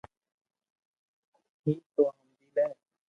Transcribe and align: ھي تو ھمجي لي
ھي 1.63 1.71
تو 1.95 2.03
ھمجي 2.17 2.47
لي 2.55 2.65